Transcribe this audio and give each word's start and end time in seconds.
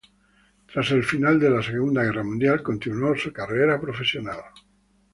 Tras 0.65 0.89
el 0.89 1.03
final 1.03 1.39
de 1.39 1.51
la 1.51 1.61
Segunda 1.61 2.01
Mundial 2.23 2.63
continuó 2.63 3.15
su 3.15 3.31
carrera 3.31 3.79
profesional. 3.79 4.39